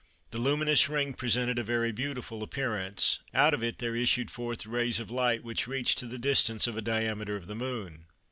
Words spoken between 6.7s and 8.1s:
a diameter of the Moon.